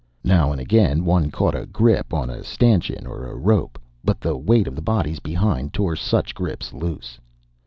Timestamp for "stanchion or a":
2.43-3.35